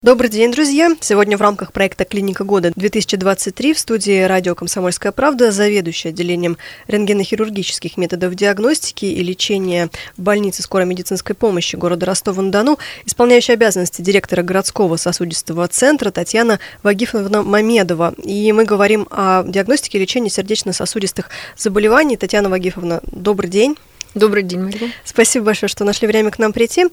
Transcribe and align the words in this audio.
Добрый 0.00 0.30
день, 0.30 0.52
друзья! 0.52 0.96
Сегодня 1.00 1.36
в 1.36 1.40
рамках 1.42 1.72
проекта 1.72 2.04
«Клиника 2.04 2.44
года-2023» 2.44 3.74
в 3.74 3.80
студии 3.80 4.22
радио 4.22 4.54
«Комсомольская 4.54 5.10
правда» 5.10 5.50
заведующая 5.50 6.12
отделением 6.12 6.56
рентгенохирургических 6.86 7.96
методов 7.96 8.36
диагностики 8.36 9.06
и 9.06 9.20
лечения 9.24 9.90
в 10.16 10.22
больнице 10.22 10.62
скорой 10.62 10.86
медицинской 10.86 11.34
помощи 11.34 11.74
города 11.74 12.06
Ростова-на-Дону, 12.06 12.78
исполняющая 13.06 13.54
обязанности 13.54 14.00
директора 14.00 14.44
городского 14.44 14.94
сосудистого 14.98 15.66
центра 15.66 16.12
Татьяна 16.12 16.60
Вагифовна 16.84 17.42
Мамедова. 17.42 18.14
И 18.22 18.52
мы 18.52 18.66
говорим 18.66 19.08
о 19.10 19.42
диагностике 19.42 19.98
и 19.98 20.02
лечении 20.02 20.28
сердечно-сосудистых 20.28 21.28
заболеваний. 21.56 22.16
Татьяна 22.16 22.48
Вагифовна, 22.50 23.00
добрый 23.10 23.50
день! 23.50 23.76
Добрый 24.14 24.42
день, 24.42 24.60
Мария. 24.60 24.90
Спасибо 25.04 25.46
большое, 25.46 25.68
что 25.68 25.84
нашли 25.84 26.08
время 26.08 26.30
к 26.30 26.38
нам 26.38 26.52
прийти. 26.52 26.86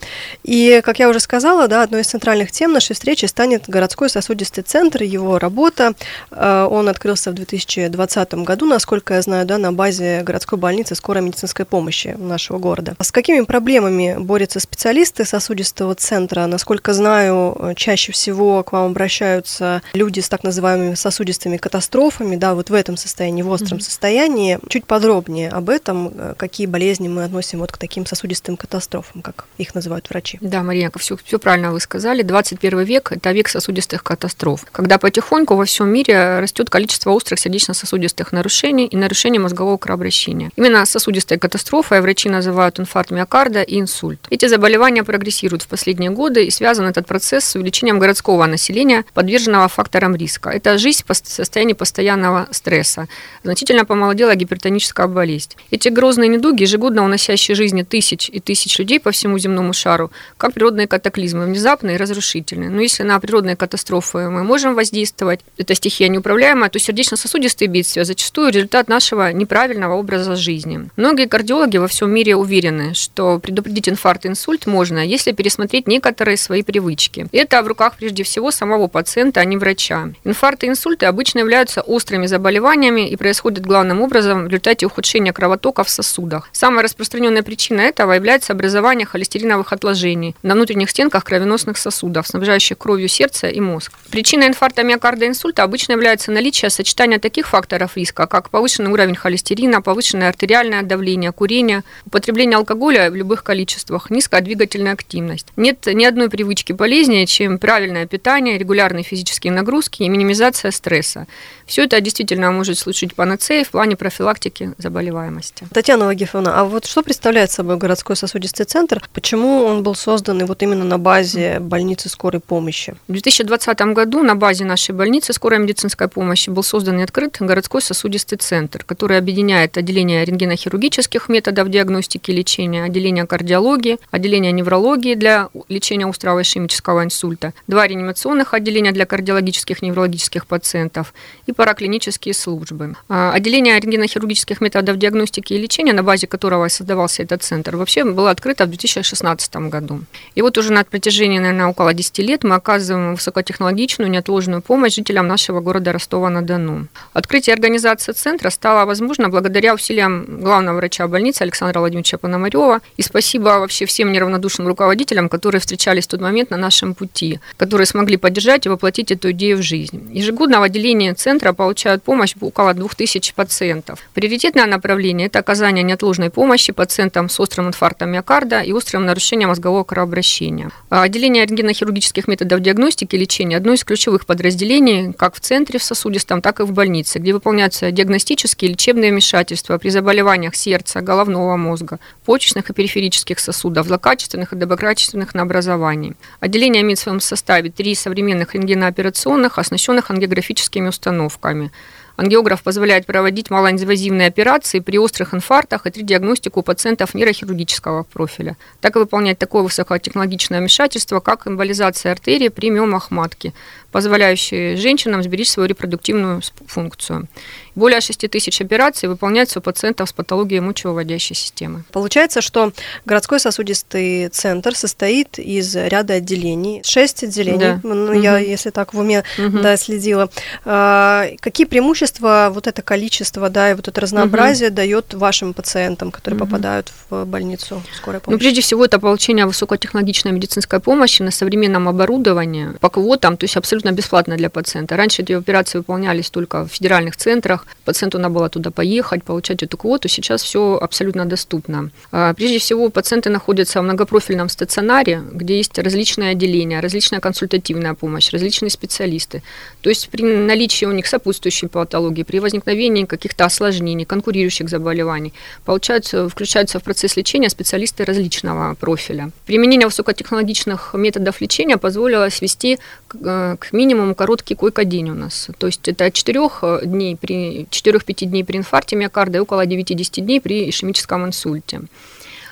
И, 0.44 0.82
как 0.84 1.00
я 1.00 1.10
уже 1.10 1.20
сказала, 1.22 1.68
да, 1.68 1.82
одной 1.82 2.02
из 2.02 2.08
центральных 2.08 2.52
тем 2.52 2.74
нашей 2.74 2.94
встречи 2.94 3.26
станет 3.26 3.70
городской 3.70 4.10
сосудистый 4.10 4.64
центр, 4.64 5.04
его 5.04 5.40
работа. 5.40 5.94
Э, 6.32 6.68
он 6.70 6.90
открылся 6.90 7.32
в 7.32 7.34
2020 7.34 8.34
году, 8.36 8.66
насколько 8.66 9.14
я 9.14 9.22
знаю, 9.22 9.46
да, 9.46 9.58
на 9.58 9.72
базе 9.72 10.24
городской 10.24 10.60
больницы 10.60 10.96
скорой 10.96 11.24
медицинской 11.24 11.66
помощи 11.66 12.16
нашего 12.18 12.58
города. 12.58 12.96
С 13.00 13.12
какими 13.12 13.42
проблемами 13.42 14.16
борются 14.20 14.60
специалисты 14.60 15.24
сосудистого 15.24 15.96
центра? 15.96 16.46
Насколько 16.48 16.94
знаю, 16.94 17.74
чаще 17.78 18.12
всего 18.12 18.62
к 18.64 18.74
вам 18.74 18.92
обращаются 18.92 19.82
люди 19.94 20.20
с 20.20 20.28
так 20.28 20.44
называемыми 20.44 20.96
сосудистыми 20.96 21.58
катастрофами, 21.58 22.36
да, 22.36 22.56
вот 22.56 22.70
в 22.70 22.74
этом 22.74 22.98
состоянии, 22.98 23.42
в 23.42 23.50
остром 23.50 23.78
mm-hmm. 23.78 23.82
состоянии. 23.82 24.60
Чуть 24.68 24.86
подробнее 24.86 25.50
об 25.50 25.70
этом, 25.70 26.12
э, 26.14 26.34
какие 26.38 26.68
болезни 26.68 27.05
болезни 27.06 27.08
мы 27.08 27.24
относим 27.24 27.60
вот 27.60 27.72
к 27.72 27.78
таким 27.78 28.06
сосудистым 28.06 28.58
катастрофам, 28.58 29.22
как 29.22 29.46
их 29.58 29.76
называют 29.76 30.10
врачи. 30.10 30.38
Да, 30.42 30.64
Мария, 30.64 30.92
все, 30.98 31.18
все 31.24 31.40
правильно 31.40 31.72
вы 31.72 31.80
сказали. 31.80 32.22
21 32.22 32.84
век– 32.84 33.12
это 33.16 33.32
век 33.32 33.50
сосудистых 33.50 34.04
катастроф, 34.04 34.66
когда 34.72 34.98
потихоньку 34.98 35.56
во 35.56 35.66
всем 35.66 35.90
мире 35.90 36.40
растет 36.40 36.70
количество 36.70 37.12
острых 37.12 37.40
сердечно-сосудистых 37.40 38.32
нарушений 38.32 38.88
и 38.88 38.98
нарушений 38.98 39.40
мозгового 39.40 39.78
кровообращения. 39.78 40.52
Именно 40.56 40.86
сосудистой 40.86 41.38
катастрофой 41.38 42.02
врачи 42.02 42.30
называют 42.30 42.80
инфаркт 42.80 43.12
миокарда 43.12 43.62
и 43.62 43.80
инсульт. 43.80 44.20
Эти 44.30 44.48
заболевания 44.48 45.04
прогрессируют 45.04 45.64
в 45.64 45.68
последние 45.68 46.10
годы, 46.10 46.46
и 46.46 46.52
связан 46.52 46.86
этот 46.86 47.06
процесс 47.06 47.46
с 47.46 47.56
увеличением 47.56 48.00
городского 48.00 48.46
населения, 48.46 49.04
подверженного 49.14 49.68
факторам 49.68 50.16
риска. 50.16 50.50
Это 50.50 50.78
жизнь 50.78 51.04
в 51.08 51.14
состоянии 51.14 51.74
постоянного 51.74 52.48
стресса. 52.52 53.08
Значительно 53.44 53.86
помолодела 53.86 54.36
гипертоническая 54.36 55.08
болезнь. 55.08 55.52
Эти 55.72 55.90
грозные 55.90 56.30
недуги 56.30 56.64
ежегодно 56.64 56.95
ежегодно 56.96 57.04
уносящие 57.04 57.56
жизни 57.56 57.84
тысяч 57.84 58.30
и 58.30 58.40
тысяч 58.40 58.80
людей 58.80 59.00
по 59.00 59.12
всему 59.12 59.38
земному 59.40 59.74
шару, 59.74 60.12
как 60.38 60.54
природные 60.54 60.88
катаклизмы, 60.88 61.46
внезапные 61.46 61.96
и 61.96 62.00
разрушительные. 62.00 62.70
Но 62.70 62.82
если 62.82 63.04
на 63.04 63.20
природные 63.20 63.56
катастрофы 63.56 64.30
мы 64.30 64.44
можем 64.44 64.76
воздействовать, 64.76 65.42
эта 65.58 65.76
стихия 65.76 66.10
неуправляемая, 66.10 66.70
то 66.70 66.80
сердечно-сосудистые 66.80 67.68
бедствия 67.68 68.06
зачастую 68.06 68.52
результат 68.52 68.88
нашего 68.88 69.34
неправильного 69.34 69.96
образа 69.96 70.36
жизни. 70.36 70.90
Многие 70.98 71.28
кардиологи 71.28 71.78
во 71.78 71.88
всем 71.88 72.12
мире 72.12 72.36
уверены, 72.36 72.94
что 72.94 73.40
предупредить 73.40 73.90
инфаркт 73.90 74.26
и 74.26 74.30
инсульт 74.30 74.68
можно, 74.68 75.00
если 75.00 75.34
пересмотреть 75.34 75.88
некоторые 75.88 76.38
свои 76.38 76.64
привычки. 76.64 77.28
Это 77.32 77.62
в 77.62 77.68
руках 77.68 77.96
прежде 77.98 78.24
всего 78.24 78.52
самого 78.52 78.88
пациента, 78.88 79.42
а 79.42 79.46
не 79.46 79.58
врача. 79.58 80.10
Инфаркты 80.24 80.68
и 80.68 80.70
инсульты 80.70 81.06
обычно 81.06 81.40
являются 81.40 81.82
острыми 81.82 82.28
заболеваниями 82.28 83.10
и 83.10 83.16
происходят 83.16 83.66
главным 83.66 84.02
образом 84.02 84.44
в 84.44 84.48
результате 84.48 84.86
ухудшения 84.86 85.34
кровотока 85.34 85.84
в 85.84 85.90
сосудах. 85.90 86.50
Самое 86.52 86.85
распространенная 86.86 87.44
причина 87.44 87.82
этого 87.82 88.14
является 88.14 88.54
образование 88.54 89.06
холестериновых 89.06 89.74
отложений 89.74 90.36
на 90.44 90.54
внутренних 90.54 90.90
стенках 90.90 91.24
кровеносных 91.24 91.78
сосудов, 91.78 92.28
снабжающих 92.28 92.78
кровью 92.78 93.10
сердце 93.10 93.48
и 93.48 93.60
мозг. 93.60 93.92
Причиной 94.10 94.48
инфаркта 94.48 94.84
миокарда 94.84 95.28
инсульта 95.28 95.64
обычно 95.64 95.94
является 95.94 96.32
наличие 96.32 96.70
сочетания 96.70 97.20
таких 97.20 97.48
факторов 97.48 97.98
риска, 97.98 98.28
как 98.28 98.50
повышенный 98.50 98.92
уровень 98.92 99.16
холестерина, 99.16 99.82
повышенное 99.82 100.30
артериальное 100.30 100.84
давление, 100.84 101.32
курение, 101.32 101.84
употребление 102.06 102.58
алкоголя 102.58 103.10
в 103.10 103.16
любых 103.16 103.44
количествах, 103.44 104.10
низкая 104.10 104.42
двигательная 104.42 104.94
активность. 104.94 105.48
Нет 105.56 105.86
ни 105.88 106.06
одной 106.06 106.30
привычки 106.30 106.72
полезнее, 106.72 107.26
чем 107.26 107.58
правильное 107.58 108.06
питание, 108.06 108.58
регулярные 108.58 109.04
физические 109.04 109.52
нагрузки 109.52 110.04
и 110.04 110.10
минимизация 110.10 110.72
стресса. 110.72 111.28
Все 111.66 111.84
это 111.84 112.00
действительно 112.00 112.52
может 112.52 112.78
служить 112.78 113.16
панацеей 113.16 113.66
в 113.66 113.70
плане 113.70 113.96
профилактики 113.96 114.74
заболеваемости. 114.78 115.68
Татьяна 115.74 116.06
Вагифовна, 116.06 116.60
а 116.60 116.66
вот 116.76 116.86
что 116.86 117.04
представляет 117.04 117.52
собой 117.52 117.78
городской 117.78 118.18
сосудистый 118.18 118.66
центр? 118.66 119.02
Почему 119.14 119.64
он 119.64 119.82
был 119.82 119.96
создан 119.96 120.42
и 120.42 120.44
вот 120.44 120.62
именно 120.62 120.84
на 120.84 121.00
базе 121.00 121.60
больницы 121.62 122.10
скорой 122.10 122.42
помощи? 122.42 122.96
В 123.08 123.14
2020 123.14 123.80
году 123.94 124.24
на 124.24 124.36
базе 124.36 124.66
нашей 124.66 124.94
больницы 124.94 125.32
скорой 125.32 125.60
медицинской 125.60 126.10
помощи 126.10 126.50
был 126.50 126.64
создан 126.64 127.00
и 127.00 127.04
открыт 127.04 127.38
городской 127.40 127.82
сосудистый 127.82 128.38
центр, 128.40 128.84
который 128.84 129.18
объединяет 129.18 129.78
отделение 129.78 130.26
рентгенохирургических 130.26 131.30
методов 131.30 131.70
диагностики 131.70 132.32
и 132.32 132.36
лечения, 132.36 132.84
отделение 132.84 133.26
кардиологии, 133.26 133.98
отделение 134.12 134.52
неврологии 134.52 135.16
для 135.16 135.48
лечения 135.70 136.06
острого 136.06 136.42
ишемического 136.42 137.06
инсульта, 137.06 137.54
два 137.68 137.88
реанимационных 137.88 138.54
отделения 138.54 138.92
для 138.92 139.06
кардиологических 139.06 139.82
и 139.82 139.86
неврологических 139.86 140.46
пациентов 140.46 141.14
и 141.46 141.54
параклинические 141.54 142.34
службы. 142.34 142.96
А, 143.08 143.32
отделение 143.32 143.80
рентгенохирургических 143.80 144.60
методов 144.60 144.98
диагностики 144.98 145.54
и 145.54 145.58
лечения, 145.58 145.94
на 145.94 146.04
базе 146.04 146.28
которого 146.28 146.65
создавался 146.70 147.24
этот 147.24 147.44
центр, 147.44 147.76
вообще 147.76 148.04
было 148.04 148.32
открыто 148.32 148.66
в 148.66 148.70
2016 148.70 149.56
году. 149.56 150.02
И 150.36 150.42
вот 150.42 150.58
уже 150.58 150.72
на 150.72 150.84
протяжении, 150.84 151.40
наверное, 151.40 151.68
около 151.68 151.94
10 151.94 152.20
лет 152.20 152.44
мы 152.44 152.56
оказываем 152.56 153.16
высокотехнологичную, 153.16 154.10
неотложную 154.10 154.62
помощь 154.62 154.96
жителям 154.96 155.28
нашего 155.28 155.60
города 155.62 155.92
Ростова-на-Дону. 155.92 156.88
Открытие 157.14 157.54
организации 157.54 158.14
центра 158.14 158.50
стало 158.50 158.86
возможно 158.86 159.30
благодаря 159.30 159.74
усилиям 159.74 160.42
главного 160.42 160.78
врача 160.78 161.08
больницы 161.08 161.42
Александра 161.44 161.80
Владимировича 161.80 162.18
Пономарева. 162.18 162.82
И 162.98 163.02
спасибо 163.02 163.60
вообще 163.60 163.86
всем 163.86 164.12
неравнодушным 164.12 164.68
руководителям, 164.68 165.30
которые 165.30 165.60
встречались 165.60 166.06
в 166.06 166.08
тот 166.08 166.22
момент 166.22 166.50
на 166.50 166.58
нашем 166.58 166.94
пути, 166.94 167.40
которые 167.58 167.86
смогли 167.86 168.18
поддержать 168.18 168.66
и 168.66 168.70
воплотить 168.70 169.12
эту 169.12 169.32
идею 169.32 169.58
в 169.58 169.62
жизнь. 169.62 170.10
Ежегодно 170.14 170.60
в 170.60 170.64
отделении 170.64 171.12
центра 171.12 171.54
получают 171.54 172.04
помощь 172.04 172.36
около 172.40 172.74
2000 172.74 173.34
пациентов. 173.36 174.00
Приоритетное 174.14 174.66
направление– 174.66 175.28
это 175.28 175.40
оказание 175.40 175.84
неотложной 175.84 176.30
помощи 176.30 176.55
помощи 176.56 176.72
пациентам 176.72 177.28
с 177.28 177.38
острым 177.42 177.68
инфарктом 177.68 178.12
миокарда 178.12 178.62
и 178.62 178.72
острым 178.72 179.06
нарушением 179.06 179.50
мозгового 179.50 179.84
кровообращения. 179.84 180.72
А 180.90 181.02
отделение 181.02 181.46
рентгенохирургических 181.46 182.30
методов 182.30 182.62
диагностики 182.62 183.14
и 183.14 183.20
лечения– 183.20 183.58
одно 183.60 183.74
из 183.74 183.84
ключевых 183.84 184.26
подразделений 184.26 185.12
как 185.12 185.36
в 185.36 185.42
центре 185.42 185.80
в 185.80 185.84
сосудистом, 185.84 186.42
так 186.42 186.62
и 186.62 186.64
в 186.64 186.72
больнице, 186.72 187.20
где 187.20 187.34
выполняются 187.34 187.92
диагностические 187.92 188.70
и 188.70 188.72
лечебные 188.72 189.12
вмешательства 189.12 189.78
при 189.78 189.90
заболеваниях 189.90 190.56
сердца, 190.56 191.02
головного 191.02 191.58
мозга, 191.58 192.00
почечных 192.24 192.70
и 192.70 192.74
периферических 192.74 193.38
сосудов, 193.40 193.88
злокачественных 193.88 194.54
и 194.54 194.56
доброкачественных 194.56 195.36
на 195.36 195.42
образовании. 195.42 196.16
Отделение 196.40 196.84
имеет 196.84 197.00
в 197.00 197.02
своем 197.02 197.20
составе 197.20 197.70
три 197.70 197.96
современных 197.96 198.56
рентгенооперационных, 198.56 199.60
оснащенных 199.60 200.10
ангиографическими 200.10 200.88
установками– 200.88 201.74
Ангиограф 202.18 202.64
позволяет 202.64 203.06
проводить 203.06 203.50
малоинвазивные 203.50 204.28
операции 204.28 204.80
при 204.80 204.98
острых 204.98 205.34
инфарктах 205.34 205.86
и 205.86 206.02
диагностику 206.02 206.62
пациентов 206.62 207.14
нейрохирургического 207.14 208.04
профиля. 208.04 208.56
Так 208.82 208.96
и 208.96 209.00
выполнять 209.00 209.38
такое 209.38 209.64
высокотехнологичное 209.64 210.60
вмешательство, 210.60 211.20
как 211.20 211.48
эмболизация 211.48 212.12
артерии 212.12 212.50
при 212.50 212.70
миомах 212.70 213.12
матки, 213.12 213.54
позволяющие 213.96 214.76
женщинам 214.76 215.24
сберечь 215.24 215.50
свою 215.50 215.70
репродуктивную 215.70 216.42
функцию. 216.68 217.30
Более 217.76 218.02
6 218.02 218.30
тысяч 218.30 218.60
операций 218.60 219.08
выполняются 219.08 219.60
у 219.60 219.62
пациентов 219.62 220.10
с 220.10 220.12
патологией 220.12 220.60
мочевыводящей 220.60 221.34
системы. 221.34 221.86
Получается, 221.94 222.42
что 222.42 222.74
городской 223.06 223.40
сосудистый 223.40 224.28
центр 224.28 224.76
состоит 224.76 225.40
из 225.40 225.74
ряда 225.78 226.16
отделений. 226.16 226.82
Шесть 226.84 227.24
отделений, 227.24 227.58
да. 227.58 227.80
ну, 227.84 228.12
угу. 228.12 228.20
я, 228.20 228.38
если 228.38 228.70
так 228.70 228.94
в 228.94 229.00
уме 229.00 229.24
угу. 229.38 229.60
да, 229.60 229.78
следила. 229.78 230.30
А, 230.66 231.28
какие 231.40 231.66
преимущества 231.66 232.50
вот 232.54 232.68
это 232.68 232.82
количество, 232.82 233.50
да, 233.50 233.72
и 233.72 233.76
вот 233.76 233.88
это 233.88 234.02
разнообразие 234.02 234.70
угу. 234.70 234.76
дает 234.76 235.14
вашим 235.14 235.54
пациентам, 235.54 236.12
которые 236.12 236.38
угу. 236.38 236.48
попадают 236.48 236.92
в 237.10 237.24
больницу 237.24 237.82
скорой 237.96 238.20
помощи? 238.20 238.36
Ну, 238.36 238.40
прежде 238.40 238.60
всего, 238.60 238.84
это 238.84 239.00
получение 239.00 239.46
высокотехнологичной 239.46 240.34
медицинской 240.34 240.82
помощи 240.82 241.22
на 241.22 241.32
современном 241.32 241.88
оборудовании, 241.88 242.72
по 242.82 242.90
квотам, 242.90 243.38
то 243.38 243.46
есть 243.46 243.56
абсолютно 243.56 243.85
абсолютно 243.86 243.92
бесплатно 243.92 244.38
для 244.38 244.50
пациента. 244.50 244.98
Раньше 244.98 245.22
эти 245.22 245.34
операции 245.34 245.80
выполнялись 245.80 246.30
только 246.30 246.64
в 246.64 246.68
федеральных 246.68 247.16
центрах, 247.16 247.66
пациенту 247.86 248.20
надо 248.20 248.34
было 248.34 248.50
туда 248.50 248.72
поехать, 248.72 249.24
получать 249.24 249.64
эту 249.64 249.78
квоту, 249.78 250.10
сейчас 250.10 250.44
все 250.44 250.78
абсолютно 250.82 251.26
доступно. 251.26 251.90
А, 252.12 252.34
прежде 252.34 252.58
всего, 252.58 252.90
пациенты 252.90 253.30
находятся 253.30 253.80
в 253.80 253.84
многопрофильном 253.84 254.50
стационаре, 254.50 255.22
где 255.34 255.58
есть 255.58 255.80
различные 255.80 256.32
отделения, 256.32 256.82
различная 256.82 257.20
консультативная 257.20 257.94
помощь, 257.94 258.34
различные 258.34 258.70
специалисты. 258.70 259.42
То 259.82 259.90
есть 259.90 260.10
при 260.10 260.24
наличии 260.24 260.88
у 260.88 260.92
них 260.92 261.08
сопутствующей 261.08 261.68
патологии, 261.68 262.24
при 262.24 262.40
возникновении 262.40 263.06
каких-то 263.06 263.46
осложнений, 263.46 264.06
конкурирующих 264.06 264.70
заболеваний, 264.70 265.34
получаются, 265.66 266.28
включаются 266.28 266.80
в 266.80 266.84
процесс 266.84 267.18
лечения 267.18 267.50
специалисты 267.50 268.06
различного 268.06 268.76
профиля. 268.76 269.30
Применение 269.46 269.88
высокотехнологичных 269.88 270.94
методов 270.94 271.42
лечения 271.42 271.78
позволило 271.78 272.30
свести 272.30 272.80
к, 273.08 273.58
э, 273.76 273.78
к 273.78 273.78
минимуму 273.78 274.16
короткий 274.16 274.56
койко-день 274.56 275.10
у 275.10 275.14
нас. 275.14 275.50
То 275.58 275.68
есть 275.68 275.88
это 275.88 276.12
4 276.12 276.50
дней 276.84 277.16
при 277.16 277.68
4-5 277.70 278.26
дней 278.26 278.44
при 278.44 278.58
инфаркте 278.58 278.96
миокарда 278.96 279.38
и 279.38 279.42
около 279.42 279.66
9-10 279.66 280.22
дней 280.22 280.42
при 280.42 280.70
ишемическом 280.70 281.26
инсульте. 281.26 281.82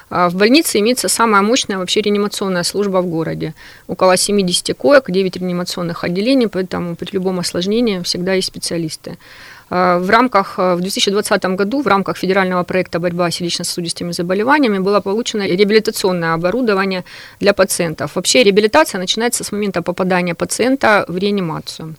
А 0.09 0.29
в 0.29 0.35
больнице 0.35 0.79
имеется 0.79 1.07
самая 1.07 1.41
мощная 1.41 1.77
вообще 1.77 2.01
реанимационная 2.01 2.63
служба 2.63 3.01
в 3.01 3.07
городе. 3.07 3.53
Около 3.87 4.15
70 4.15 4.77
коек, 4.77 5.09
9 5.09 5.37
реанимационных 5.37 6.03
отделений, 6.03 6.47
поэтому 6.47 6.95
при 6.95 7.09
любом 7.13 7.39
осложнении 7.39 8.01
всегда 8.03 8.33
есть 8.33 8.47
специалисты. 8.47 9.17
А, 9.75 9.97
в 9.97 10.09
рамках, 10.09 10.59
в 10.59 10.81
2020 10.81 11.45
году 11.55 11.81
в 11.81 11.87
рамках 11.87 12.17
федерального 12.17 12.63
проекта 12.63 12.99
«Борьба 12.99 13.31
с 13.31 13.35
сердечно-сосудистыми 13.35 14.11
заболеваниями» 14.11 14.77
было 14.77 15.01
получено 15.01 15.47
реабилитационное 15.47 16.35
оборудование 16.35 17.03
для 17.39 17.53
пациентов. 17.53 18.15
Вообще 18.15 18.43
реабилитация 18.43 18.99
начинается 18.99 19.43
с 19.43 19.51
момента 19.51 19.81
попадания 19.81 20.35
пациента 20.35 21.05
в 21.07 21.17
реанимацию. 21.17 21.95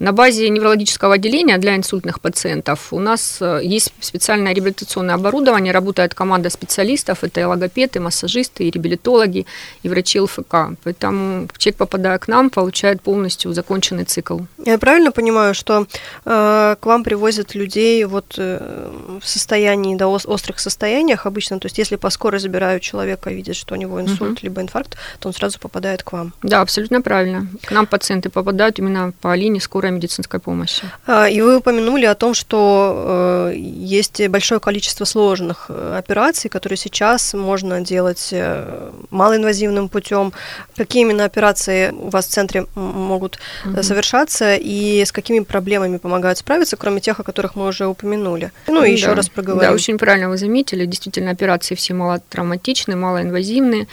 На 0.00 0.12
базе 0.12 0.48
неврологического 0.48 1.16
отделения 1.16 1.58
для 1.58 1.76
инсультных 1.76 2.22
пациентов 2.22 2.90
у 2.90 2.98
нас 2.98 3.36
э, 3.42 3.60
есть 3.62 3.92
специальное 4.00 4.54
реабилитационное 4.54 5.14
оборудование, 5.14 5.74
работает 5.74 6.14
команда 6.14 6.48
специалистов, 6.48 7.22
это 7.22 7.40
и 7.42 7.44
логопеды, 7.44 7.98
и 7.98 8.02
массажисты, 8.02 8.64
и 8.64 8.70
реабилитологи, 8.70 9.44
и 9.82 9.88
врачи 9.90 10.18
ЛФК. 10.18 10.54
Поэтому 10.84 11.48
человек, 11.58 11.76
попадая 11.76 12.18
к 12.18 12.28
нам, 12.28 12.48
получает 12.48 13.02
полностью 13.02 13.52
законченный 13.52 14.04
цикл. 14.04 14.38
Я 14.64 14.78
правильно 14.78 15.12
понимаю, 15.12 15.52
что 15.54 15.86
э, 16.24 16.76
к 16.80 16.86
вам 16.86 17.04
привозят 17.04 17.54
людей 17.54 18.02
вот 18.06 18.36
э, 18.38 18.90
в 19.20 19.28
состоянии, 19.28 19.96
да, 19.96 20.08
острых 20.08 20.60
состояниях 20.60 21.26
обычно, 21.26 21.60
то 21.60 21.66
есть 21.66 21.76
если 21.76 21.96
по 21.96 22.08
скорой 22.08 22.40
забирают 22.40 22.82
человека, 22.82 23.30
видят, 23.30 23.54
что 23.54 23.74
у 23.74 23.76
него 23.76 24.00
инсульт 24.00 24.32
угу. 24.32 24.40
либо 24.44 24.62
инфаркт, 24.62 24.96
то 25.18 25.28
он 25.28 25.34
сразу 25.34 25.60
попадает 25.60 26.02
к 26.02 26.12
вам. 26.12 26.32
Да, 26.42 26.62
абсолютно 26.62 27.02
правильно. 27.02 27.48
К 27.66 27.70
нам 27.72 27.86
пациенты 27.86 28.30
попадают 28.30 28.78
именно 28.78 29.12
по 29.20 29.34
линии 29.34 29.58
скорой 29.58 29.89
скорой 29.90 29.96
медицинской 29.96 30.40
помощи. 30.40 30.82
А, 31.06 31.28
и 31.28 31.40
вы 31.42 31.56
упомянули 31.56 32.06
о 32.06 32.14
том, 32.14 32.34
что 32.34 33.50
э, 33.50 33.54
есть 33.56 34.28
большое 34.28 34.60
количество 34.60 35.04
сложных 35.04 35.66
э, 35.68 35.98
операций, 35.98 36.50
которые 36.50 36.76
сейчас 36.76 37.34
можно 37.34 37.80
делать 37.80 38.28
э, 38.32 38.90
малоинвазивным 39.10 39.88
путем. 39.88 40.32
Какие 40.76 41.02
именно 41.02 41.24
операции 41.24 41.90
у 41.90 42.08
вас 42.10 42.26
в 42.26 42.30
центре 42.30 42.66
могут 42.74 43.38
угу. 43.66 43.82
совершаться 43.82 44.56
и 44.56 45.04
с 45.04 45.12
какими 45.12 45.40
проблемами 45.44 45.98
помогают 45.98 46.38
справиться, 46.38 46.76
кроме 46.76 47.00
тех, 47.00 47.20
о 47.20 47.22
которых 47.22 47.56
мы 47.56 47.66
уже 47.66 47.86
упомянули? 47.86 48.50
Ну 48.66 48.82
и 48.82 48.86
да. 48.86 48.86
еще 48.86 49.12
раз 49.14 49.28
проговорим. 49.28 49.70
Да, 49.70 49.74
очень 49.74 49.98
правильно 49.98 50.28
вы 50.28 50.36
заметили. 50.36 50.86
Действительно, 50.86 51.30
операции 51.30 51.74
все 51.74 51.94
малотравматичные, 51.94 52.96
малоинвазивные. 52.96 53.86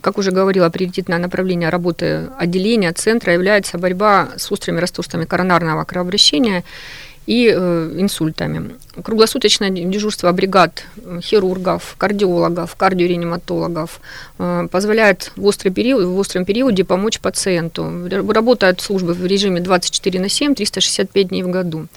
Как 0.00 0.18
уже 0.18 0.30
говорила, 0.30 0.68
приоритетное 0.70 1.18
направление 1.18 1.68
работы 1.68 2.28
отделения, 2.38 2.92
центра 2.92 3.32
является 3.32 3.78
борьба 3.78 4.30
с 4.36 4.50
острыми 4.50 4.80
расстройствами 4.80 5.24
коронарного 5.24 5.84
кровообращения 5.84 6.64
и 7.26 7.52
э, 7.52 7.94
инсультами. 7.98 8.76
Круглосуточное 9.02 9.70
дежурство 9.70 10.30
бригад 10.32 10.84
э, 10.96 11.20
хирургов, 11.22 11.96
кардиологов, 11.98 12.76
кардиореаниматологов 12.76 14.00
э, 14.38 14.68
позволяет 14.70 15.32
в, 15.36 15.44
острый 15.44 15.70
период, 15.70 16.04
в 16.04 16.16
остром 16.18 16.44
периоде 16.44 16.84
помочь 16.84 17.18
пациенту. 17.18 18.08
Работают 18.32 18.80
службы 18.80 19.12
в 19.12 19.26
режиме 19.26 19.60
24 19.60 20.20
на 20.20 20.28
7, 20.28 20.54
365 20.54 21.28
дней 21.28 21.42
в 21.42 21.50
году. 21.50 21.88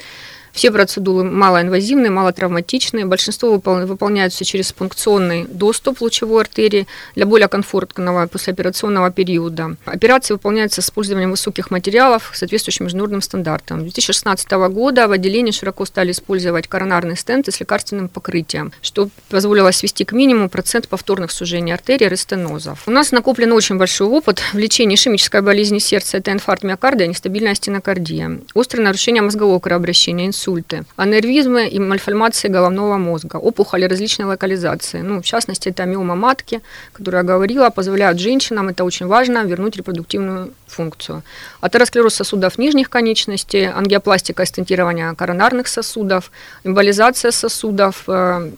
Все 0.54 0.72
процедуры 0.72 1.24
малоинвазивные, 1.30 2.12
малотравматичные. 2.12 3.06
Большинство 3.06 3.54
выпол- 3.54 3.86
выполняются 3.86 4.46
через 4.46 4.72
пункционный 4.72 5.46
доступ 5.46 6.02
лучевой 6.02 6.42
артерии 6.42 6.88
для 7.16 7.26
более 7.26 7.48
комфортного 7.48 8.28
послеоперационного 8.28 9.12
периода. 9.12 9.76
Операции 9.86 10.34
выполняются 10.34 10.82
с 10.82 10.86
использованием 10.86 11.32
высоких 11.32 11.72
материалов, 11.72 12.32
соответствующим 12.34 12.86
международным 12.86 13.22
стандартам. 13.22 13.80
С 13.80 13.84
2016 13.84 14.52
года 14.52 15.08
в 15.08 15.12
отделении 15.12 15.52
широко 15.52 15.86
стали 15.86 16.12
использовать 16.12 16.68
коронарные 16.68 17.16
стенты 17.16 17.52
с 17.52 17.60
лекарственным 17.60 18.10
покрытием, 18.10 18.72
что 18.82 19.10
позволило 19.30 19.72
свести 19.72 20.06
к 20.06 20.12
минимуму 20.12 20.50
процент 20.50 20.88
повторных 20.88 21.32
сужений 21.32 21.72
артерий 21.72 22.08
и 22.08 22.10
рестенозов. 22.10 22.84
У 22.88 22.92
нас 22.92 23.12
накоплен 23.12 23.52
очень 23.54 23.78
большой 23.78 24.08
опыт 24.08 24.40
в 24.54 24.58
лечении 24.58 24.96
ишемической 24.96 25.42
болезни 25.42 25.80
сердца, 25.80 26.18
это 26.18 26.32
инфаркт 26.32 26.64
миокарда 26.64 27.04
и 27.04 27.08
нестабильная 27.08 27.56
стенокардия, 27.56 28.40
острое 28.56 28.84
нарушение 28.84 29.22
мозгового 29.22 29.60
кровообращения, 29.60 30.28
инсульты, 30.40 30.84
аневризмы 30.98 31.68
и 31.68 31.80
мальформации 31.80 32.50
головного 32.50 32.98
мозга, 32.98 33.38
опухоли 33.38 33.88
различной 33.88 34.26
локализации. 34.26 35.02
Ну, 35.02 35.20
в 35.22 35.26
частности, 35.26 35.70
это 35.70 35.86
миома 35.86 36.16
матки, 36.16 36.62
которая 36.94 37.24
я 37.24 37.28
говорила, 37.28 37.70
позволяют 37.70 38.20
женщинам, 38.20 38.70
это 38.70 38.84
очень 38.84 39.08
важно, 39.08 39.44
вернуть 39.46 39.78
репродуктивную 39.78 40.52
функцию. 40.70 41.24
Атеросклероз 41.62 42.16
сосудов 42.16 42.58
нижних 42.58 42.90
конечностей, 42.90 43.66
ангиопластика 43.70 44.44
и 44.44 44.46
стентирование 44.46 45.14
коронарных 45.16 45.68
сосудов, 45.68 46.32
эмболизация 46.64 47.32
сосудов, 47.32 48.04
э, 48.08 48.12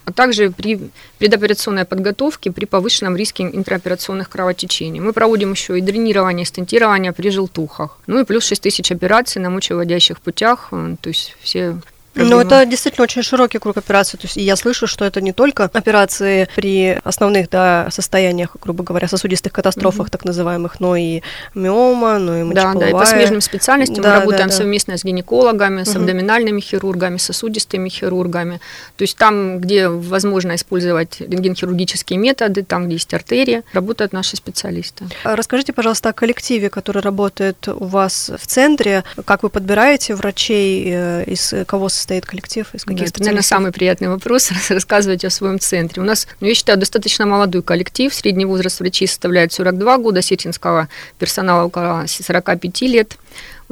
а 0.04 0.12
также 0.14 0.50
при 0.50 0.90
предоперационной 1.18 1.84
подготовке 1.84 2.50
при 2.50 2.64
повышенном 2.64 3.16
риске 3.16 3.44
интраоперационных 3.44 4.28
кровотечений. 4.28 5.00
Мы 5.00 5.12
проводим 5.12 5.52
еще 5.52 5.78
и 5.78 5.80
дренирование, 5.80 6.42
и 6.42 6.46
стентирование 6.46 7.12
при 7.12 7.30
желтухах. 7.30 7.98
Ну 8.06 8.20
и 8.20 8.24
плюс 8.24 8.44
6 8.44 8.62
тысяч 8.62 8.90
операций 8.92 9.40
на 9.40 9.50
мочеводящих 9.50 10.20
путях, 10.20 10.68
то 10.70 11.08
есть 11.08 11.36
все 11.40 11.76
ну, 12.14 12.40
это 12.40 12.66
действительно 12.66 13.04
очень 13.04 13.22
широкий 13.22 13.58
круг 13.58 13.76
операций. 13.76 14.18
То 14.18 14.26
есть 14.26 14.36
я 14.36 14.56
слышу, 14.56 14.86
что 14.86 15.04
это 15.04 15.20
не 15.20 15.32
только 15.32 15.64
операции 15.64 16.48
при 16.54 16.98
основных 17.04 17.48
да, 17.50 17.88
состояниях, 17.90 18.56
грубо 18.60 18.84
говоря, 18.84 19.08
сосудистых 19.08 19.52
катастрофах, 19.52 20.08
mm-hmm. 20.08 20.10
так 20.10 20.24
называемых, 20.24 20.80
но 20.80 20.96
и 20.96 21.22
миома, 21.54 22.18
но 22.18 22.36
и 22.38 22.54
Да, 22.54 22.74
да, 22.74 22.88
и 22.88 22.92
по 22.92 23.06
смежным 23.06 23.40
специальностям 23.40 24.02
да, 24.02 24.08
мы 24.08 24.14
работаем 24.16 24.48
да, 24.48 24.52
да. 24.52 24.58
совместно 24.58 24.98
с 24.98 25.04
гинекологами, 25.04 25.84
с 25.84 25.88
mm-hmm. 25.88 25.96
абдоминальными 25.96 26.60
хирургами, 26.60 27.16
сосудистыми 27.16 27.88
хирургами. 27.88 28.60
То 28.96 29.02
есть 29.02 29.16
там, 29.16 29.58
где 29.58 29.88
возможно 29.88 30.54
использовать 30.54 31.20
рентгенхирургические 31.20 32.18
методы, 32.18 32.62
там, 32.62 32.86
где 32.86 32.94
есть 32.94 33.12
артерии, 33.14 33.62
работают 33.72 34.12
наши 34.12 34.36
специалисты. 34.36 35.06
А 35.24 35.36
расскажите, 35.36 35.72
пожалуйста, 35.72 36.10
о 36.10 36.12
коллективе, 36.12 36.68
который 36.70 37.02
работает 37.02 37.68
у 37.68 37.84
вас 37.84 38.30
в 38.36 38.46
центре. 38.46 39.04
Как 39.24 39.42
вы 39.42 39.48
подбираете 39.48 40.14
врачей, 40.14 40.84
э, 40.86 41.24
из 41.24 41.54
кого 41.66 41.88
состоит 42.02 42.26
коллектив, 42.26 42.66
из 42.74 42.84
каких 42.84 43.08
Это, 43.08 43.20
наверное, 43.20 43.42
самый 43.42 43.72
приятный 43.72 44.08
вопрос, 44.08 44.50
рассказывать 44.68 45.24
о 45.24 45.30
своем 45.30 45.58
центре. 45.58 46.02
У 46.02 46.04
нас, 46.04 46.26
ну, 46.40 46.48
я 46.48 46.54
считаю, 46.54 46.78
достаточно 46.78 47.26
молодой 47.26 47.62
коллектив. 47.62 48.12
Средний 48.12 48.44
возраст 48.44 48.80
врачей 48.80 49.06
составляет 49.06 49.52
42 49.52 49.98
года, 49.98 50.20
сестринского 50.20 50.88
персонала 51.18 51.64
около 51.64 52.04
45 52.06 52.80
лет. 52.82 53.16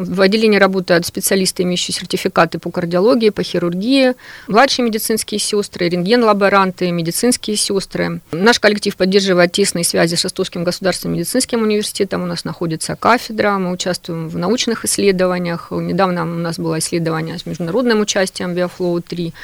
В 0.03 0.23
отделении 0.23 0.59
работают 0.59 1.05
специалисты, 1.05 1.63
имеющие 1.63 1.95
сертификаты 1.95 2.59
по 2.59 2.71
кардиологии, 2.71 3.29
по 3.29 3.43
хирургии, 3.43 4.15
младшие 4.49 4.87
медицинские 4.87 5.39
сестры, 5.39 5.91
рентген-лаборанты, 5.91 6.91
медицинские 6.91 7.57
сестры. 7.57 8.21
Наш 8.33 8.59
коллектив 8.59 8.97
поддерживает 8.97 9.53
тесные 9.53 9.85
связи 9.85 10.15
с 10.15 10.25
Ростовским 10.25 10.65
государственным 10.65 11.19
медицинским 11.19 11.61
университетом. 11.63 12.23
У 12.23 12.27
нас 12.27 12.45
находится 12.45 12.97
кафедра, 12.97 13.59
мы 13.59 13.73
участвуем 13.73 14.31
в 14.31 14.39
научных 14.39 14.87
исследованиях. 14.87 15.69
Недавно 15.71 16.23
у 16.23 16.27
нас 16.27 16.59
было 16.59 16.79
исследование 16.79 17.39
с 17.39 17.45
международным 17.45 18.01
участием 18.01 18.55
BIOFLOW-3. 18.55 19.35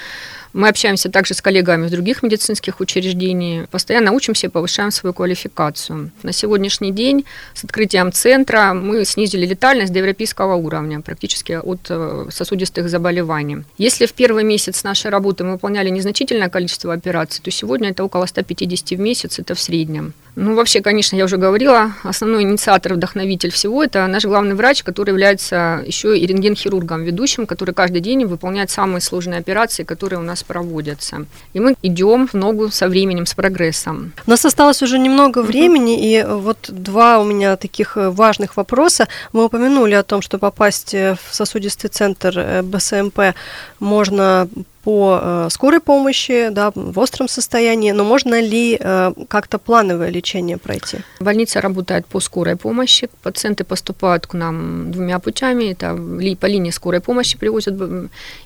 Мы 0.57 0.69
общаемся 0.69 1.11
также 1.11 1.35
с 1.35 1.43
коллегами 1.43 1.85
из 1.85 1.91
других 1.91 2.23
медицинских 2.23 2.81
учреждений, 2.81 3.67
постоянно 3.71 4.13
учимся 4.13 4.47
и 4.47 4.51
повышаем 4.51 4.91
свою 4.91 5.13
квалификацию. 5.13 6.13
На 6.23 6.33
сегодняшний 6.33 6.93
день 6.93 7.27
с 7.53 7.63
открытием 7.63 8.11
центра 8.11 8.73
мы 8.73 9.05
снизили 9.05 9.45
летальность 9.45 9.93
до 9.93 9.99
европейского 9.99 10.55
уровня, 10.55 11.03
практически 11.03 11.61
от 11.63 11.81
э, 11.91 12.29
сосудистых 12.31 12.89
заболеваний. 12.89 13.65
Если 13.77 14.07
в 14.07 14.15
первый 14.15 14.45
месяц 14.45 14.83
нашей 14.83 15.11
работы 15.11 15.45
мы 15.45 15.53
выполняли 15.53 15.91
незначительное 15.91 16.49
количество 16.49 16.95
операций, 16.95 17.45
то 17.45 17.51
сегодня 17.51 17.91
это 17.91 18.03
около 18.03 18.25
150 18.25 18.99
в 18.99 19.01
месяц, 19.01 19.39
это 19.39 19.55
в 19.55 19.61
среднем. 19.61 20.15
Ну, 20.37 20.55
вообще, 20.55 20.83
конечно, 20.83 21.17
я 21.17 21.25
уже 21.25 21.39
говорила, 21.39 21.93
основной 22.03 22.43
инициатор, 22.43 22.93
вдохновитель 22.93 23.51
всего– 23.51 23.83
это 23.85 24.07
наш 24.07 24.27
главный 24.27 24.55
врач, 24.55 24.83
который 24.83 25.11
является 25.11 25.83
еще 25.87 26.17
и 26.17 26.27
рентген-хирургом 26.27 27.05
ведущим, 27.05 27.47
который 27.47 27.73
каждый 27.73 28.03
день 28.03 28.27
выполняет 28.27 28.71
самые 28.71 29.01
сложные 29.01 29.39
операции, 29.39 29.83
которые 29.83 30.21
у 30.21 30.23
нас 30.23 30.43
проводятся. 30.43 31.25
И 31.55 31.61
мы 31.61 31.75
идем 31.83 32.29
в 32.29 32.35
ногу 32.35 32.69
со 32.71 32.89
временем, 32.89 33.25
с 33.25 33.33
прогрессом. 33.33 34.13
У 34.27 34.31
нас 34.31 34.45
осталось 34.45 34.83
уже 34.83 34.99
немного 34.99 35.43
времени, 35.43 36.13
и 36.13 36.23
вот 36.23 36.59
два 36.69 37.19
у 37.19 37.25
меня 37.25 37.57
таких 37.57 37.97
важных 37.97 38.59
вопроса. 38.59 39.09
Мы 39.33 39.47
упомянули 39.47 39.95
о 39.95 40.03
том, 40.03 40.21
что 40.21 40.39
попасть 40.39 40.93
в 40.93 41.19
сосудистый 41.31 41.89
центр 41.89 42.39
э, 42.39 42.63
БСМП 42.63 43.35
можно 43.81 44.49
по 44.87 45.19
э, 45.21 45.49
скорой 45.51 45.81
помощи, 45.81 46.51
да, 46.53 46.71
в 46.73 47.01
остром 47.01 47.27
состоянии, 47.29 47.91
но 47.91 48.05
можно 48.05 48.41
ли 48.41 48.79
э, 48.81 49.13
как-то 49.27 49.59
плановое 49.59 50.11
лечение 50.11 50.59
пройти? 50.59 50.99
Больница 51.19 51.61
работает 51.61 52.07
по 52.07 52.21
скорой 52.21 52.55
помощи. 52.55 53.09
Пациенты 53.25 53.65
поступают 53.65 54.29
к 54.29 54.35
нам 54.35 54.93
двумя 54.93 55.19
путями. 55.19 55.73
Это 55.73 55.97
по 56.37 56.47
линии 56.47 56.71
скорой 56.71 57.01
помощи 57.01 57.37
привозят, 57.37 57.75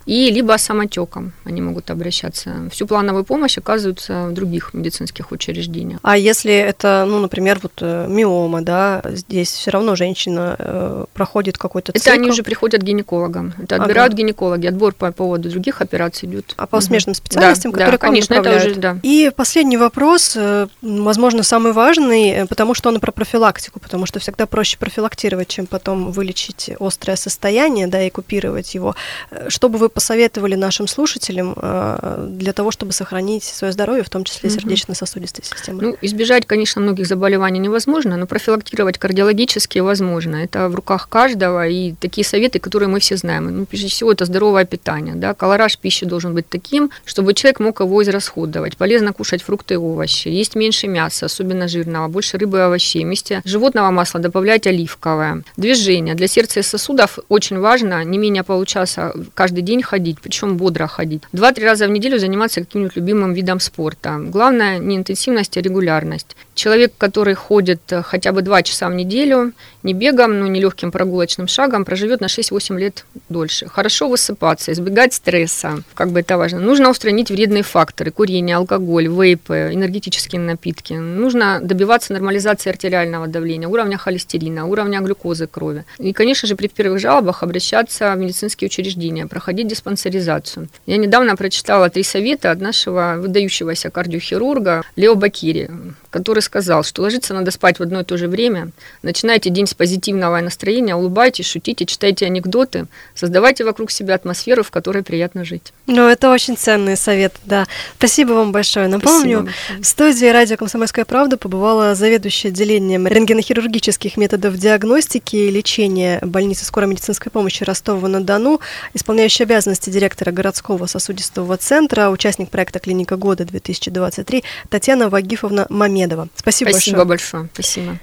и 0.07 0.31
либо 0.31 0.57
самотеком 0.57 1.33
они 1.45 1.61
могут 1.61 1.91
обращаться. 1.91 2.71
Всю 2.73 2.87
плановую 2.87 3.25
помощь 3.25 3.59
оказываются 3.59 4.29
в 4.29 4.33
других 4.33 4.73
медицинских 4.73 5.33
учреждениях. 5.33 6.01
А 6.03 6.17
если 6.17 6.55
это, 6.55 7.05
ну, 7.07 7.19
например, 7.19 7.59
вот 7.63 7.73
э, 7.83 8.07
миома, 8.09 8.63
да, 8.63 9.03
здесь 9.05 9.51
все 9.51 9.73
равно 9.73 9.95
женщина 9.95 11.07
проходит 11.13 11.59
какой-то 11.59 11.93
цикл? 11.93 12.09
Это 12.09 12.19
они 12.19 12.31
уже 12.31 12.43
приходят 12.43 12.81
к 12.81 12.85
гинекологам. 12.85 13.53
Это 13.63 13.77
отбирают 13.77 14.15
ага. 14.15 14.23
гинекологи. 14.23 14.67
Отбор 14.69 14.95
по 14.95 15.13
поводу 15.13 15.51
других 15.51 15.83
операций 15.83 16.30
идет. 16.31 16.55
А 16.57 16.67
по 16.67 16.81
смежным 16.81 17.15
специальностям, 17.15 17.73
да, 17.73 17.79
которые 17.79 17.99
да, 17.99 18.07
конечно, 18.07 18.35
это 18.35 18.57
уже, 18.57 18.75
да. 18.75 18.99
И 19.03 19.31
последний 19.35 19.77
вопрос, 19.77 20.35
э, 20.37 20.69
возможно, 20.83 21.43
самый 21.43 21.73
важный, 21.73 22.31
э, 22.31 22.47
потому 22.47 22.75
что 22.75 22.89
он 22.89 23.01
про 23.01 23.13
профилактику, 23.13 23.81
потому 23.81 24.07
что 24.07 24.19
всегда 24.21 24.47
проще 24.47 24.79
профилактировать, 24.79 25.49
чем 25.49 25.67
потом 25.67 26.13
вылечить 26.13 26.71
острое 26.79 27.17
состояние, 27.17 27.87
да, 27.87 28.03
и 28.03 28.11
купировать 28.11 28.75
его. 28.75 28.95
Э, 29.31 29.49
что 29.49 29.69
бы 29.69 29.79
вы 29.79 29.89
посоветовали 29.89 30.55
нашим 30.55 30.87
слушателям 30.87 31.55
для 31.55 32.53
того, 32.53 32.71
чтобы 32.71 32.93
сохранить 32.93 33.45
свое 33.45 33.73
здоровье, 33.73 34.03
в 34.03 34.11
том 34.11 34.25
числе 34.25 34.51
угу. 34.51 34.59
сердечно-сосудистой 34.59 35.45
системы? 35.45 35.83
Ну, 35.83 35.97
избежать, 36.01 36.47
конечно, 36.47 36.81
многих 36.81 37.07
заболеваний 37.07 37.59
невозможно, 37.59 38.17
но 38.17 38.27
профилактировать 38.27 38.99
кардиологически 38.99 39.79
возможно. 39.79 40.37
Это 40.37 40.69
в 40.69 40.75
руках 40.75 41.09
каждого, 41.09 41.67
и 41.67 41.93
такие 41.93 42.25
советы, 42.25 42.59
которые 42.59 42.89
мы 42.89 43.01
все 43.01 43.17
знаем. 43.17 43.47
Ну, 43.59 43.67
прежде 43.67 43.89
всего, 43.89 44.13
это 44.13 44.25
здоровое 44.25 44.65
питание, 44.65 45.15
да, 45.15 45.35
колораж 45.35 45.79
пищи 45.79 46.07
должен 46.07 46.20
должен 46.21 46.35
быть 46.35 46.49
таким, 46.49 46.91
чтобы 47.07 47.33
человек 47.35 47.61
мог 47.61 47.81
его 47.81 48.03
израсходовать. 48.03 48.77
Полезно 48.77 49.13
кушать 49.13 49.43
фрукты 49.43 49.75
и 49.75 49.77
овощи, 49.77 50.29
есть 50.29 50.55
меньше 50.55 50.87
мяса, 50.87 51.27
особенно 51.27 51.67
жирного, 51.67 52.09
больше 52.09 52.37
рыбы 52.39 52.59
и 52.59 52.61
овощей. 52.61 53.05
Вместе 53.05 53.41
животного 53.45 53.91
масла 53.91 54.21
добавлять 54.21 54.67
оливковое. 54.67 55.43
Движение. 55.57 56.15
Для 56.15 56.29
сердца 56.29 56.61
и 56.61 56.63
сосудов 56.63 57.19
очень 57.29 57.59
важно 57.59 58.05
не 58.05 58.19
менее 58.19 58.43
получаса 58.43 59.15
каждый 59.35 59.63
день 59.63 59.83
ходить, 59.83 60.19
причем 60.23 60.57
бодро 60.57 60.87
ходить. 60.87 61.23
Два-три 61.33 61.65
раза 61.65 61.87
в 61.87 61.91
неделю 61.91 62.19
заниматься 62.19 62.61
каким-нибудь 62.61 62.97
любимым 62.97 63.33
видом 63.33 63.61
спорта. 63.61 64.19
Главное 64.19 64.79
не 64.79 64.97
интенсивность, 64.97 65.57
а 65.57 65.63
регулярность. 65.63 66.37
Человек, 66.55 66.93
который 66.99 67.35
ходит 67.35 67.81
хотя 68.05 68.33
бы 68.33 68.43
два 68.43 68.63
часа 68.63 68.89
в 68.89 68.95
неделю, 68.95 69.53
не 69.83 69.95
бегом, 69.95 70.39
но 70.39 70.47
не 70.47 70.61
легким 70.61 70.93
прогулочным 70.93 71.49
шагом, 71.49 71.85
проживет 71.85 72.21
на 72.21 72.27
6-8 72.27 72.79
лет 72.79 73.07
дольше. 73.31 73.67
Хорошо 73.69 74.09
высыпаться, 74.09 74.73
избегать 74.73 75.15
стресса, 75.15 75.83
как 75.95 76.10
бы 76.11 76.21
это 76.21 76.37
важно. 76.37 76.61
Нужно 76.61 76.91
устранить 76.91 77.31
вредные 77.31 77.63
факторы, 77.63 78.11
курение, 78.11 78.57
алкоголь, 78.57 79.09
вейпы, 79.09 79.71
энергетические 79.73 80.41
напитки. 80.41 80.95
Нужно 80.95 81.61
добиваться 81.63 82.13
нормализации 82.13 82.71
артериального 82.71 83.27
давления, 83.27 83.69
уровня 83.69 83.99
холестерина, 83.99 84.67
уровня 84.67 85.01
глюкозы 85.01 85.47
крови. 85.47 85.85
И, 85.99 86.13
конечно 86.13 86.49
же, 86.49 86.57
при 86.57 86.69
первых 86.69 87.01
жалобах 87.01 87.43
обращаться 87.43 88.15
в 88.15 88.19
медицинские 88.19 88.67
учреждения, 88.67 89.27
проходить 89.27 89.69
диспансеризацию. 89.69 90.69
Я 90.87 90.97
недавно 90.97 91.37
прочитала 91.37 91.89
три 91.91 92.03
совета 92.03 92.51
от 92.51 92.61
нашего 92.61 93.17
выдающегося 93.19 93.91
кардиохирурга 93.91 94.83
Лео 94.97 95.15
Бакири, 95.15 95.71
который 96.11 96.41
сказал, 96.41 96.83
что 96.83 97.03
ложиться 97.03 97.35
надо 97.35 97.51
спать 97.51 97.79
в 97.79 97.83
одно 97.83 98.01
и 98.01 98.05
то 98.05 98.17
же 98.17 98.29
время. 98.29 98.71
Начинайте 99.03 99.51
день 99.51 99.67
с 99.67 99.75
позитивного 99.75 100.41
настроения, 100.41 100.95
улыбайтесь, 100.97 101.47
шутите, 101.47 101.87
читайте 101.87 102.27
анекдоты, 102.27 102.87
создавайте 103.15 103.65
вокруг 103.65 103.91
себя 103.91 104.15
атмосферу, 104.15 104.63
в 104.63 104.71
которой 104.71 105.03
приятно 105.03 105.45
жить. 105.45 105.73
Ну, 105.87 106.00
это 106.09 106.31
очень 106.31 106.57
ценный 106.57 106.97
совет, 106.97 107.35
да. 107.45 107.67
Спасибо 107.99 108.33
вам 108.33 108.53
большое. 108.53 108.89
Напомню, 108.89 109.49
в 109.79 109.85
студии 109.85 110.27
радио 110.27 110.57
«Комсомольская 110.57 111.05
правда» 111.05 111.37
побывала 111.37 111.95
заведующая 111.95 112.51
отделением 112.51 113.07
рентгенохирургических 113.07 114.17
методов 114.17 114.57
диагностики 114.57 115.37
и 115.37 115.51
лечения 115.51 116.19
больницы 116.23 116.65
скорой 116.65 116.89
медицинской 116.89 117.31
помощи 117.31 117.65
Ростова-на-Дону, 117.65 118.61
исполняющая 118.95 119.47
обязанности 119.47 119.91
директора 119.91 120.33
городского 120.33 120.87
сосудистого 120.87 121.57
центра, 121.57 122.11
участник 122.11 122.51
проекта 122.51 122.79
«Клиника 122.79 123.17
года 123.17 123.45
2023» 123.45 124.45
Татьяна 124.69 125.09
Вагифовна 125.09 125.67
Мамедова. 125.69 126.29
Спасибо, 126.35 126.71
Спасибо 126.71 127.05
большое. 127.05 127.45
большое. 127.45 127.51
Спасибо. 127.53 127.99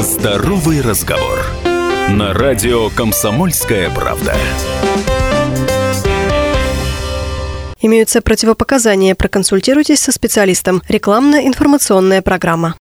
Здоровый 0.00 0.80
разговор 0.80 1.53
на 2.08 2.32
радио 2.32 2.90
«Комсомольская 2.90 3.90
правда». 3.90 4.34
Имеются 7.80 8.22
противопоказания. 8.22 9.14
Проконсультируйтесь 9.14 10.00
со 10.00 10.10
специалистом. 10.10 10.82
Рекламно-информационная 10.88 12.22
программа. 12.22 12.72